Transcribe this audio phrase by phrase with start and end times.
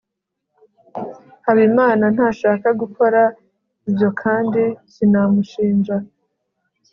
[1.45, 3.21] habimana ntashaka gukora
[3.89, 4.61] ibyo kandi
[4.93, 5.95] sinamushinja